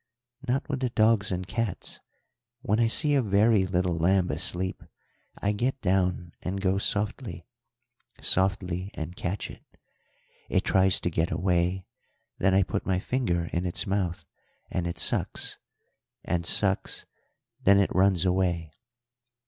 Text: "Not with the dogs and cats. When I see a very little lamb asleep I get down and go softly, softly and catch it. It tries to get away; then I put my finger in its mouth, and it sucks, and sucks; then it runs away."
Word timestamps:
"Not 0.47 0.67
with 0.67 0.79
the 0.79 0.89
dogs 0.89 1.31
and 1.31 1.45
cats. 1.45 1.99
When 2.63 2.79
I 2.79 2.87
see 2.87 3.13
a 3.13 3.21
very 3.21 3.67
little 3.67 3.95
lamb 3.95 4.31
asleep 4.31 4.83
I 5.37 5.51
get 5.51 5.79
down 5.81 6.31
and 6.41 6.59
go 6.59 6.79
softly, 6.79 7.45
softly 8.19 8.89
and 8.95 9.15
catch 9.15 9.51
it. 9.51 9.61
It 10.49 10.63
tries 10.63 10.99
to 11.01 11.11
get 11.11 11.29
away; 11.29 11.85
then 12.39 12.55
I 12.55 12.63
put 12.63 12.83
my 12.87 12.97
finger 12.97 13.45
in 13.53 13.63
its 13.67 13.85
mouth, 13.85 14.25
and 14.71 14.87
it 14.87 14.97
sucks, 14.97 15.59
and 16.25 16.47
sucks; 16.47 17.05
then 17.63 17.77
it 17.77 17.93
runs 17.93 18.25
away." 18.25 18.71